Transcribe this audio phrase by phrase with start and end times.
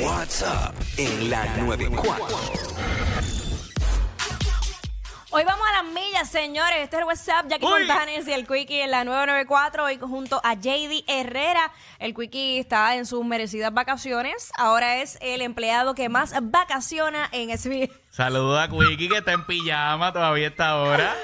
[0.00, 2.26] WhatsApp en la 94.
[5.30, 6.78] Hoy vamos a las millas, señores.
[6.82, 7.86] Este es el WhatsApp, Jackie Uy.
[7.86, 9.84] Fontanes y el Quickie en la 994.
[9.84, 11.72] Hoy junto a JD Herrera.
[11.98, 14.52] El Quickie está en sus merecidas vacaciones.
[14.56, 17.90] Ahora es el empleado que más vacaciona en SBS.
[18.10, 21.16] Saludos a Quickie que está en pijama todavía a esta hora.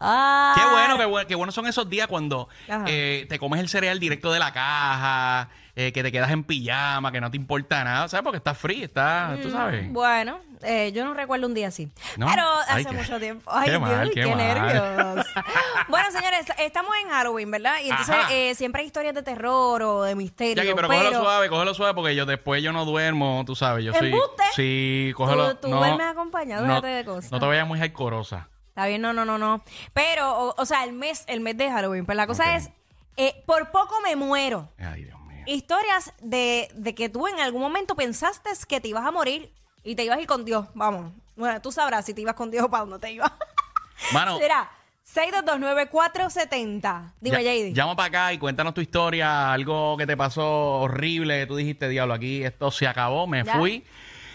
[0.00, 0.54] Ah.
[0.56, 2.48] Qué bueno, qué bueno, qué bueno son esos días cuando
[2.86, 7.12] eh, te comes el cereal directo de la caja, eh, que te quedas en pijama,
[7.12, 8.24] que no te importa nada, ¿sabes?
[8.24, 9.92] Porque estás free, está, tú sabes.
[9.92, 11.90] Bueno, eh, yo no recuerdo un día así.
[12.16, 12.26] ¿No?
[12.30, 13.50] Pero Ay, hace qué- mucho tiempo.
[13.54, 15.26] Ay, qué Dios, mal, qué, nervios.
[15.88, 17.76] bueno, señores, estamos en Halloween, ¿verdad?
[17.84, 20.56] Y entonces eh, siempre hay historias de terror o de misterio.
[20.62, 23.92] Jackie, pero, cógelo suave, cógelo suave porque yo después yo no duermo, tú sabes, yo
[23.92, 24.08] soy...
[24.08, 24.44] ¿Embuste?
[24.56, 25.50] Sí, cógelo.
[25.56, 27.30] Tú- tú no, duermes acompañado, no, déjate de cosas.
[27.32, 28.48] No te vayas muy jaicorosa.
[28.70, 29.62] Está bien, no, no, no, no.
[29.92, 32.06] Pero, o, o sea, el mes, el mes de Halloween.
[32.06, 32.56] Pero la cosa Ok.
[32.56, 32.70] es,
[33.16, 34.72] eh, por poco me muero.
[34.78, 35.42] Ay, Dios mío.
[35.46, 39.52] Historias de, de que tú en algún momento pensaste que te ibas a morir
[39.84, 40.66] y te ibas a ir con Dios.
[40.74, 41.12] Vamos.
[41.36, 43.32] Bueno, tú sabrás si te ibas con Dios o para dónde te ibas.
[44.12, 44.70] Mano, Será
[45.14, 47.12] 6229470.
[47.20, 47.72] Dime, ya- JD.
[47.74, 50.46] llama para acá y cuéntanos tu historia, algo que te pasó
[50.80, 53.56] horrible, tú dijiste, diablo, aquí esto se acabó, me Ya.
[53.58, 53.84] fui.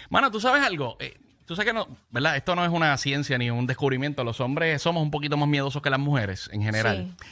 [0.10, 0.98] Mano, ¿tú sabes algo?
[1.00, 2.36] Eh, tú sabes que no, ¿verdad?
[2.36, 4.24] Esto no es una ciencia ni un descubrimiento.
[4.24, 7.16] Los hombres somos un poquito más miedosos que las mujeres en general.
[7.20, 7.28] Sí.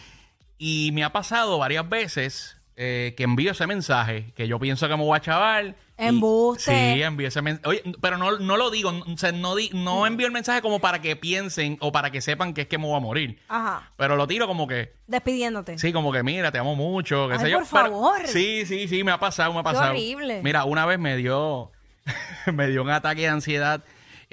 [0.58, 4.95] Y me ha pasado varias veces eh, que envío ese mensaje, que yo pienso que
[4.95, 5.75] me voy a chaval.
[6.00, 6.94] y- Embuste.
[6.95, 7.67] Sí, envío ese mensaje.
[7.70, 10.80] Oye, pero no, no lo digo, o sea, no, di- no envío el mensaje como
[10.80, 13.39] para que piensen o para que sepan que es que me voy a morir.
[13.48, 13.92] Ajá.
[13.98, 15.77] Pero lo tiro como que, Despidiéndote.
[15.77, 17.59] sí, como que mira, te amo mucho, qué Ay, sé yo.
[17.59, 18.27] por Pero- favor.
[18.27, 19.92] sí, sí, sí, me ha pasado, me ha pasado.
[19.92, 20.42] horrible.
[20.44, 21.72] Mira, una vez me dio,
[22.52, 23.83] me dio un ataque de ansiedad.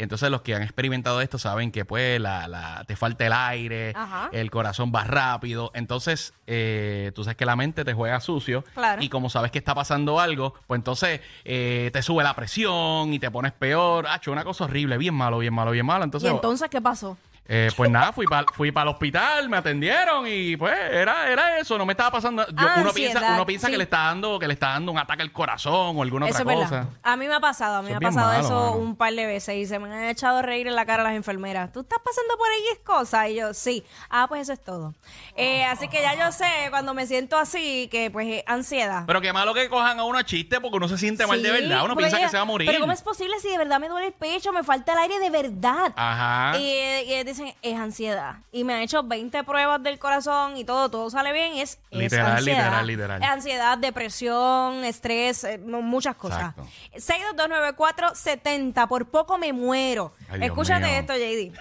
[0.03, 3.93] Entonces los que han experimentado esto saben que pues la, la- te falta el aire,
[3.95, 4.29] Ajá.
[4.33, 5.71] el corazón va rápido.
[5.75, 8.65] Entonces eh, tú sabes que la mente te juega sucio.
[8.75, 9.03] Claro.
[9.03, 13.19] Y como sabes que está pasando algo, pues entonces eh, te sube la presión y
[13.19, 14.07] te pones peor.
[14.09, 16.05] Ah, una cosa horrible, bien malo, bien malo, bien malo.
[16.05, 17.19] ¿Y Entonces, entonces qué pasó?
[17.53, 21.77] Eh, pues nada, fui para fui el hospital, me atendieron y pues era, era eso,
[21.77, 22.47] no me estaba pasando.
[22.47, 23.73] yo- Ah, uno piensa, ansiedad, uno piensa sí.
[23.73, 26.43] que le está dando, que le está dando un ataque al corazón o alguna Eso
[26.43, 26.87] otra es cosa.
[27.03, 28.71] A mí me ha pasado, a mí Eso me ha es bien pasado malo, eso
[28.73, 28.85] mano.
[28.85, 31.15] un par de veces y se me han echado a reír en la cara las
[31.15, 31.73] enfermeras.
[31.73, 33.29] ¿Tú estás pasando por ahí cosas?
[33.31, 33.85] Y yo, sí.
[34.09, 34.95] Ah, pues eso es todo.
[35.35, 39.03] Eh, así que ya yo sé, cuando me siento así, que pues eh, ansiedad.
[39.09, 41.49] Pero qué malo que cojan a uno a chiste porque uno se siente mal de
[41.51, 42.69] Sí, verdad, uno porque piensa que ella- se va a morir.
[42.69, 45.19] Pero ¿cómo es posible si de verdad me duele el pecho, me falta el aire
[45.19, 45.93] de verdad?
[45.97, 46.57] Ajá.
[46.59, 46.63] Y,
[47.11, 47.25] y
[47.63, 48.37] es ansiedad.
[48.53, 51.55] Y me han hecho 20 pruebas del corazón y todo, todo sale bien.
[51.59, 52.59] Es, es Literal, ansiedad.
[52.65, 53.23] literal, literal.
[53.23, 56.55] Es ansiedad, depresión, estrés, eh, mu- muchas cosas.
[56.55, 56.67] Exacto.
[56.97, 60.13] 6229470, por poco me muero.
[60.31, 61.53] Ay, Escúchate esto, JD.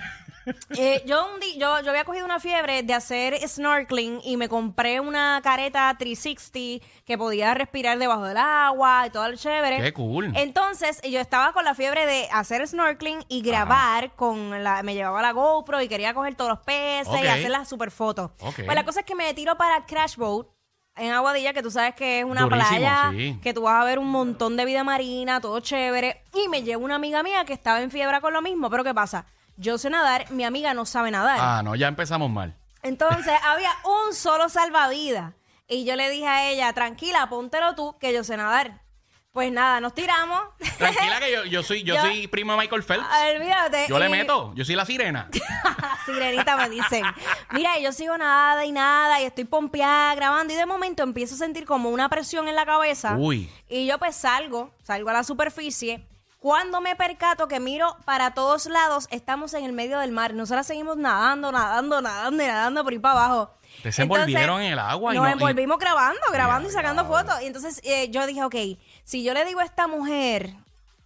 [0.77, 4.49] Eh, yo, un di- yo, yo había cogido una fiebre de hacer snorkeling y me
[4.49, 9.81] compré una careta 360 que podía respirar debajo del agua y todo el chévere.
[9.81, 10.31] Qué cool.
[10.35, 15.21] Entonces, yo estaba con la fiebre de hacer snorkeling y grabar con la, me llevaba
[15.21, 17.23] la GoPro y quería coger todos los peces Ok.
[17.23, 18.31] y hacer las super fotos.
[18.41, 18.55] Ok.
[18.65, 20.47] Pues la cosa es que me tiro para Crash Boat
[20.95, 23.39] en Aguadilla, que tú sabes que es una Durísimo, playa, sí.
[23.41, 26.23] que tú vas a ver un montón de vida marina, todo chévere.
[26.33, 28.93] Y me llevo una amiga mía que estaba en fiebre con lo mismo, pero ¿qué
[28.93, 29.25] pasa?
[29.61, 31.37] Yo sé nadar, mi amiga no sabe nadar.
[31.41, 32.55] Ah, no, ya empezamos mal.
[32.81, 33.71] Entonces había
[34.07, 35.33] un solo salvavidas.
[35.67, 38.81] Y yo le dije a ella, tranquila, póntelo tú, que yo sé nadar.
[39.33, 40.41] Pues nada, nos tiramos.
[40.77, 43.05] Tranquila que yo, yo soy, yo, Yo- soy primo de Michael Phelps.
[43.35, 43.85] Olvídate.
[43.89, 45.29] Yo le Y- meto, yo soy la sirena.
[46.05, 47.03] Sirenita me dicen,
[47.51, 51.37] mira, yo sigo nada y nada y estoy pompeada grabando y de momento empiezo a
[51.37, 53.15] sentir como una presión en la cabeza.
[53.17, 53.49] Uy.
[53.69, 56.07] Y yo pues salgo, salgo a la superficie.
[56.39, 60.33] Cuando me percato que miro para todos lados, estamos en el medio del mar.
[60.33, 63.53] Nosotras seguimos nadando, nadando, nadando y nadando por ahí para abajo.
[63.97, 67.41] Envolvieron en el agua y Nos no- y- envolvimos grabando, grabando y sacando fotos.
[67.41, 68.55] Y entonces eh, yo dije, ok,
[69.03, 70.53] si yo le digo a esta mujer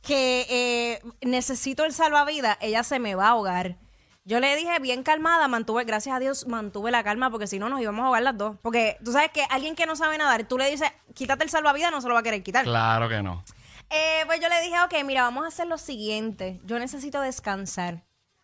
[0.04, 3.78] que eh, necesito el salvavidas, ella se me va a ahogar.
[4.26, 7.70] Yo le dije bien calmada, mantuve, gracias a Dios, mantuve la calma porque si no
[7.70, 8.56] nos íbamos a ahogar las dos.
[8.62, 11.92] Porque tú sabes que alguien que no sabe nadar, tú le dices, quítate el salvavidas,
[11.92, 12.64] no se lo va a querer quitar.
[12.64, 13.44] Claro que no.
[13.90, 16.60] Eh, pues yo le dije, ok, mira, vamos a hacer lo siguiente.
[16.64, 18.04] Yo necesito descansar.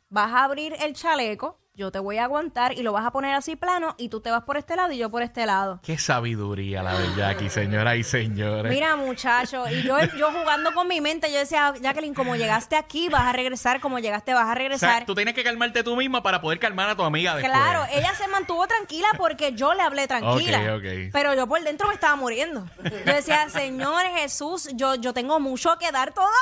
[0.10, 3.34] Vas a abrir el chaleco, yo te voy a aguantar y lo vas a poner
[3.36, 5.80] así plano y tú te vas por este lado y yo por este lado.
[5.82, 8.70] Qué sabiduría la de Jackie, señoras y señores.
[8.70, 13.08] Mira, muchacho, y yo, yo jugando con mi mente, yo decía, Jacqueline, como llegaste aquí,
[13.08, 15.06] vas a regresar, como llegaste, vas a o sea, regresar.
[15.06, 17.54] tú tienes que calmarte tú misma para poder calmar a tu amiga después.
[17.54, 20.80] Claro, ella se mantuvo tranquila porque yo le hablé tranquila.
[21.14, 22.66] Pero yo por dentro me estaba muriendo.
[22.84, 26.34] Yo decía, Señor Jesús, yo, yo tengo mucho que dar todavía.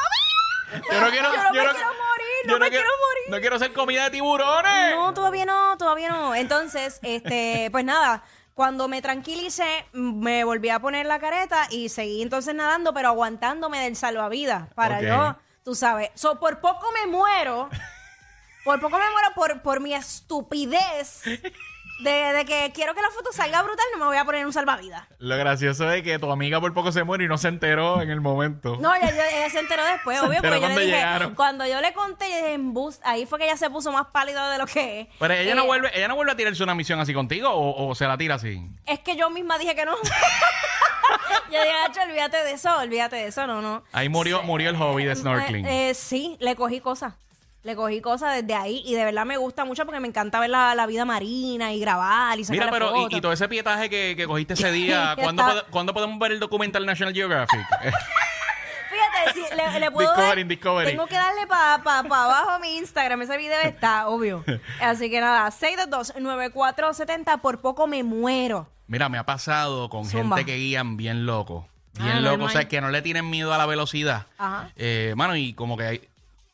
[0.92, 3.32] Yo no quiero, Yo no me quiero morir, no me quiero morir.
[3.32, 4.96] No quiero ser comida de tiburones.
[4.96, 6.36] No, todavía no, todavía no.
[6.36, 8.24] Entonces, este, pues nada,
[8.54, 13.84] Cuando me tranquilicé, me volví a poner la careta y seguí entonces nadando, pero aguantándome
[13.84, 16.10] del salvavidas para yo, tú sabes.
[16.16, 17.70] So, por poco me muero.
[18.66, 21.22] Por poco me muero por, por mi estupidez
[22.00, 24.54] de, de que quiero que la foto salga brutal, no me voy a poner un
[24.54, 25.04] salvavidas.
[25.20, 28.10] Lo gracioso es que tu amiga por poco se muere y no se enteró en
[28.12, 28.78] el momento.
[28.80, 31.36] No, ella, ella- ella se enteró después, obvio, enteró porque yo le cuando dije, llegaron.
[31.36, 34.08] cuando yo le conté, yo dije, en bus, ahí fue que ella se puso más
[34.08, 35.08] pálida de lo que es.
[35.20, 37.88] Pero ella no Eh, vuelve, ella no vuelve a tirarse una misión así contigo o,
[37.90, 38.62] o se la tira así.
[38.86, 39.96] Es que yo misma dije que no.
[41.52, 43.84] yo dije, "Acho, olvídate de eso, olvídate de eso, no, no.
[43.92, 45.66] Ahí murió, murió el hobby de snorkeling.
[45.66, 47.14] Eh, eh, sí, le cogí cosas.
[47.68, 50.50] Le cogí cosas desde ahí y de verdad me gusta mucho porque me encanta ver
[50.50, 53.18] la, la vida marina y grabar y sacar Mira, pero y, fotos.
[53.18, 56.86] y todo ese pietaje que, que cogiste ese día, ¿cuándo, ¿cuándo podemos ver el documental
[56.86, 57.60] National Geographic?
[58.90, 60.92] Fíjate, si le, le puedo Discovery, dar, Discovery.
[60.92, 64.46] tengo que darle para pa, pa abajo mi Instagram, ese video está, obvio.
[64.82, 68.68] Así que nada, 622-9470, por poco me muero.
[68.88, 70.38] Mira, me ha pasado con Zumba.
[70.38, 71.68] gente que guían bien loco.
[71.96, 72.48] Bien Ah, loco, normal.
[72.48, 74.28] o sea, que no le tienen miedo a la velocidad.
[74.38, 74.72] Ajá.
[74.78, 76.02] Eh, mano, y como que hay,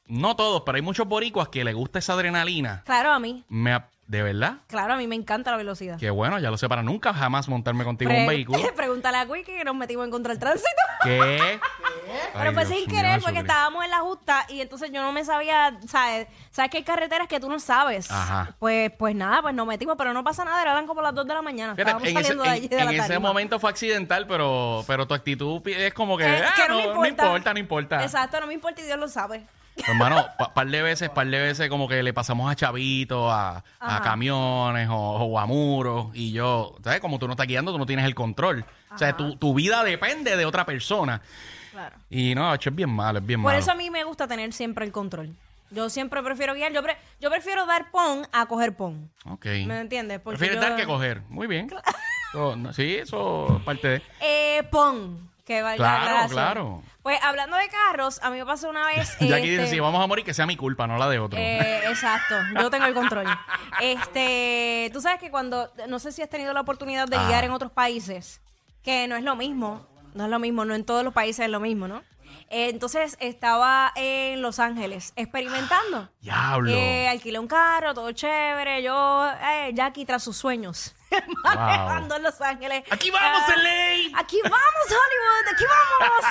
[0.08, 2.82] no todos, pero hay muchos boricuas que le gusta esa adrenalina.
[2.86, 4.58] Claro, a mí, Me ¿De verdad?
[4.68, 5.98] claro, a mí me encanta la velocidad.
[5.98, 8.60] Que bueno, ya lo sé, para nunca jamás montarme contigo en un Pre- vehículo.
[8.76, 10.70] Pregúntale a Quickie que nos metimos en contra del tránsito.
[11.04, 11.60] ¿Qué?
[12.34, 13.40] Pero fue Dios sin mío, querer, porque Jesucristo.
[13.40, 16.28] estábamos en la justa y entonces yo no me sabía, ¿sabes?
[16.52, 18.12] ¿Sabes que hay carreteras que tú no sabes?
[18.12, 18.54] Ajá.
[18.60, 21.34] Pues, pues nada, pues nos metimos, pero no pasa nada, eran como las 2 de
[21.34, 21.74] la mañana.
[21.74, 23.20] Fíjate, Estábamos en ese, saliendo de en- allí de en la ese tarima.
[23.30, 26.76] momento fue accidental, pero, pero tu actitud pi- es como que, Eh, ah, que no,
[26.94, 28.04] no importa, no importa.
[28.04, 29.46] Exacto, no me importa y Dios lo sabe.
[29.88, 33.64] Hermano, pa- par de veces, par de veces como que le pasamos a chavitos, a,
[34.04, 37.00] camiones o, o a muros y yo, ¿sabes?
[37.00, 38.66] Como tú no estás guiando, tú no tienes el control.
[38.94, 41.22] O sea, tu, tu vida depende de otra persona.
[41.72, 41.96] Claro.
[42.10, 43.60] Y no, es bien malo, es bien Por malo.
[43.60, 45.36] eso a mí me gusta tener siempre el control.
[45.72, 46.72] Yo siempre prefiero guiar.
[46.72, 49.10] Yo, pre- yo prefiero dar pon a coger pon.
[49.26, 49.46] Ok.
[49.66, 50.20] ¿Me entiendes?
[50.20, 51.22] Porque Prefieres yo- dar que coger.
[51.30, 51.68] Muy bien.
[52.36, 54.02] No, sí, eso es parte de...
[54.22, 55.30] Eh, pon.
[55.46, 56.84] Que valga Claro, la claro.
[57.02, 59.18] Pues hablando de carros, a mí me pasó una vez.
[59.20, 61.38] Jackie dice, este, si vamos a morir, que sea mi culpa, no la de otro.
[61.38, 63.26] Eh, exacto, yo tengo el control.
[63.82, 67.28] Este, tú sabes que cuando, no sé si has tenido la oportunidad de Ah.
[67.28, 68.42] guiar en otros países,
[68.84, 71.52] que no es lo mismo, no es lo mismo, no en todos los países es
[71.52, 72.02] lo mismo, ¿no?
[72.50, 76.10] Eh, entonces estaba en Los Ángeles experimentando.
[76.22, 76.72] Diablo.
[76.72, 78.82] Eh, alquilé un carro, todo chévere.
[78.84, 80.96] Yo, eh, Jackie, tras sus sueños.
[81.44, 82.84] Manejando en Los Ángeles.
[82.90, 84.20] ¡Aquí vamos, Ah, LA!
[84.20, 85.54] Aquí vamos, Hollywood.
[85.54, 86.26] Aquí vamos.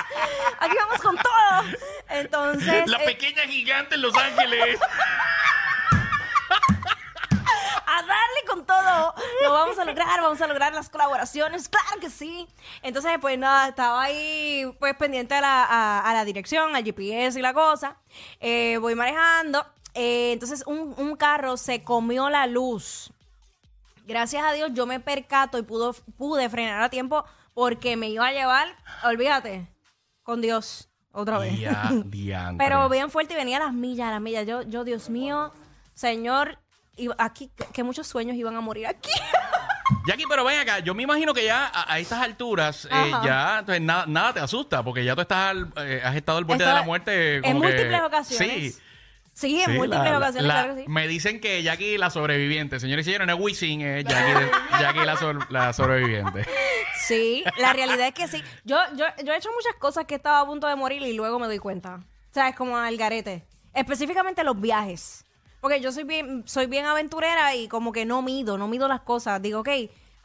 [0.59, 1.63] Aquí vamos con todo.
[2.09, 2.87] Entonces.
[2.87, 4.79] La eh, pequeña gigante en Los Ángeles.
[7.85, 9.13] a darle con todo.
[9.43, 12.47] Lo vamos a lograr, vamos a lograr las colaboraciones, claro que sí.
[12.81, 17.37] Entonces, pues nada, estaba ahí pues pendiente a la, a, a la dirección, al GPS
[17.37, 17.97] y la cosa.
[18.39, 19.65] Eh, voy manejando.
[19.93, 23.11] Eh, entonces, un, un carro se comió la luz.
[24.05, 27.23] Gracias a Dios yo me percato y pudo, pude frenar a tiempo
[27.53, 28.67] porque me iba a llevar,
[29.03, 29.67] olvídate,
[30.23, 31.53] con Dios, otra vez.
[32.57, 34.45] Pero bien fuerte y venía a las millas, a las millas.
[34.45, 35.53] Yo, yo Dios mío,
[35.93, 36.59] Señor,
[36.97, 39.09] iba- aquí, que- muchos sueños iban a morir aquí.
[40.07, 43.59] Jackie, pero ven acá, yo me imagino que ya a, a estas alturas eh, ya
[43.59, 46.63] entonces, nada, nada te asusta, porque ya tú estás al- eh, has estado al borde
[46.63, 47.35] Esto- de la muerte.
[47.37, 48.75] en que- múltiples ocasiones.
[48.75, 48.79] Sí.
[49.35, 50.87] Sí, en sí, múltiples la- ocasiones, la- claro que sí.
[50.89, 52.79] Me dicen que Jackie la sobreviviente.
[52.79, 56.45] Señores y señores, no es Wisin, es Jackie, Jackie la, sobre- la sobreviviente.
[57.07, 58.43] Sí, la realidad es que sí.
[58.63, 61.39] Yo, yo, yo he hecho muchas cosas que estaba a punto de morir y luego
[61.39, 61.95] me doy cuenta.
[61.95, 63.43] O sea, es como al garete.
[63.73, 65.25] Específicamente los viajes.
[65.63, 68.99] Porque yo soy bien, soy bien aventurera y como que no mido, no mido las
[68.99, 69.41] cosas.
[69.41, 69.69] Digo, ok,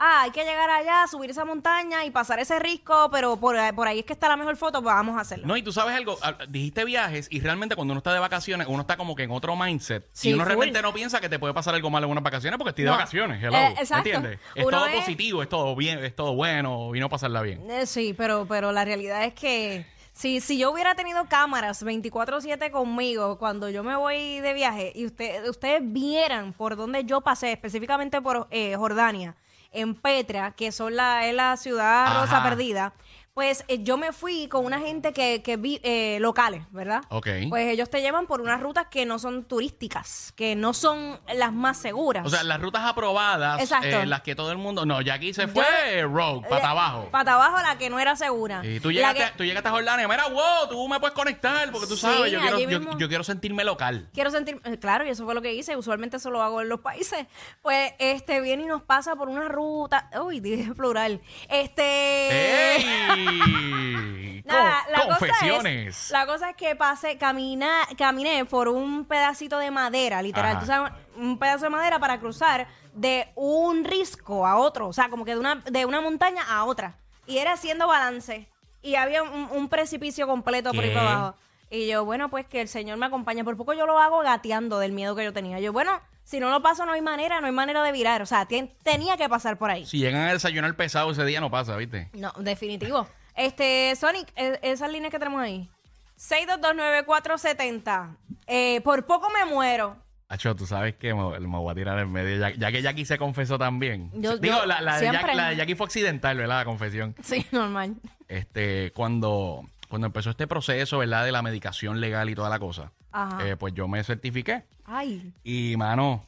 [0.01, 3.87] ah, hay que llegar allá, subir esa montaña y pasar ese risco, pero por, por
[3.87, 5.47] ahí es que está la mejor foto, pues vamos a hacerlo.
[5.47, 8.67] No, y tú sabes algo, ah, dijiste viajes y realmente cuando uno está de vacaciones,
[8.69, 10.09] uno está como que en otro mindset.
[10.13, 10.49] Sí, y uno full.
[10.49, 12.91] realmente no piensa que te puede pasar algo malo en unas vacaciones porque estoy de
[12.91, 12.97] No.
[12.97, 13.41] vacaciones.
[13.41, 14.09] Hello, Eh, ¿me exacto.
[14.09, 14.41] entiendes?
[14.57, 17.71] Es Uno todo es- positivo, es todo bien, es todo bueno, vino a pasarla bien.
[17.71, 19.87] Eh, sí, pero, pero la realidad es que
[20.19, 25.07] si, si yo hubiera tenido cámaras 24/7 conmigo cuando yo me voy de viaje y
[25.07, 29.37] usted, ustedes vieran por dónde yo pasé, específicamente por eh, Jordania,
[29.71, 32.21] en Petra, que son la, es la ciudad Ajá.
[32.21, 32.95] rosa perdida,
[33.39, 37.03] pues eh, yo me fui con una gente que, que vi, eh, locales, ¿verdad?
[37.09, 37.29] Ok.
[37.49, 41.53] Pues ellos te llevan por unas rutas que no son turísticas, que no son las
[41.53, 42.27] más seguras.
[42.27, 43.87] O sea, las rutas aprobadas, Exacto.
[43.87, 44.85] eh, las que todo el mundo...
[44.85, 47.09] No, Jackie se fue rogue, pata abajo.
[47.13, 48.61] Pata abajo la que no era segura.
[48.65, 51.71] Y tú La llegaste, que- tú llegaste a Jordania, mira, wow, tú me puedes conectar
[51.71, 52.99] porque tú Sí, sabes, yo quiero, allí yo, mismo.
[52.99, 54.09] yo quiero sentirme local.
[54.15, 56.69] Quiero sentir, eh, claro, y eso fue lo que hice, usualmente eso lo hago en
[56.69, 57.25] los países.
[57.63, 61.21] Pues este viene y nos pasa por una ruta, uy, dije plural.
[61.49, 63.28] Este ¡Ey!
[64.45, 69.71] Nada, la cosa es, la cosa es que pasé, camina, caminé por un pedacito de
[69.71, 70.61] madera, literal, Ajá.
[70.61, 75.09] tú sabes, un pedazo de madera para cruzar de un risco a otro, o sea,
[75.09, 76.97] como que de una, de una montaña a otra.
[77.27, 78.49] Y era haciendo balance.
[78.81, 81.37] Y había un, un precipicio completo por ahí para abajo.
[81.71, 83.45] Y yo, bueno, pues que el Señor me acompañe.
[83.45, 85.61] Por poco yo lo hago gateando del miedo que yo tenía.
[85.61, 88.21] Yo, bueno, si no lo paso no hay manera, no hay manera de virar.
[88.21, 88.47] O sea,
[88.83, 89.87] tenía que pasar por ahí.
[89.87, 92.11] Si llegan a desayunar pesado ese día, no pasa, ¿viste?
[92.13, 93.09] No, definitivo.
[93.35, 95.71] Este, Sonic, e- esas líneas que tenemos ahí.
[96.19, 98.17] 6229470.
[98.47, 99.97] Eh, por poco me muero.
[100.29, 103.05] Acho, tú sabes que me, me voy a tirar en medio, ya, ya que Jackie
[103.07, 104.11] se confesó también.
[104.13, 105.23] Yo- Digo, yo la, la de siempre.
[105.29, 106.59] Jack- la de Jackie fue accidental, ¿verdad?
[106.59, 107.15] La confesión.
[107.23, 107.95] Sí, normal.
[108.29, 111.25] Este, cuando, cuando empezó este proceso, ¿verdad?
[111.25, 112.93] De la medicación legal y toda la cosa.
[113.13, 113.49] Ajá.
[113.49, 114.65] eh, pues yo me certifiqué.
[114.85, 115.33] Ay.
[115.45, 116.25] Y, mano,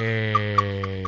[0.00, 1.04] eh,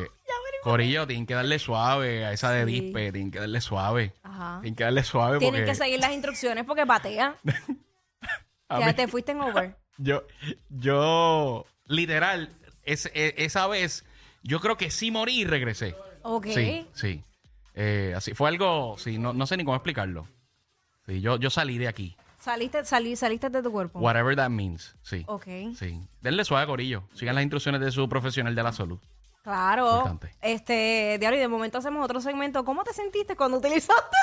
[0.63, 2.79] Corillo, tienen que darle suave a esa de Sí.
[2.81, 4.13] dispe, tienen que darle suave.
[4.23, 4.59] Ajá.
[4.61, 7.35] Tienen que darle suave Tienen porque que seguir las instrucciones porque patea.
[8.69, 9.75] a ya mí- te fuiste en over.
[9.97, 10.23] yo,
[10.69, 12.49] yo, literal,
[12.83, 14.05] es, e- esa vez,
[14.43, 15.95] yo creo que sí morí y regresé.
[16.21, 16.47] Ok.
[16.53, 17.23] Sí, sí.
[17.73, 20.27] Eh, así, fue algo, sí, no, no sé ni cómo explicarlo.
[21.07, 22.15] Sí, yo, yo salí de aquí.
[22.41, 23.99] Saliste, salí, saliste de tu cuerpo.
[23.99, 24.95] Whatever that means.
[25.03, 25.23] Sí.
[25.27, 25.45] Ok.
[25.77, 26.01] Sí.
[26.21, 27.03] Denle suave, Corillo.
[27.13, 28.97] Sigan las instrucciones de su profesional de la salud.
[29.43, 29.85] Claro.
[29.85, 30.35] Importante.
[30.41, 32.65] Este, Diario, y de momento hacemos otro segmento.
[32.65, 34.17] ¿Cómo te sentiste cuando utilizaste?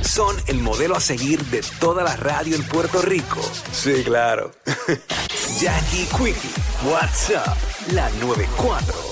[0.02, 3.40] Son el modelo a seguir de toda la radio en Puerto Rico.
[3.72, 4.52] Sí, claro.
[5.58, 6.50] Jackie Quickie,
[6.88, 7.56] WhatsApp,
[7.92, 9.09] la 94.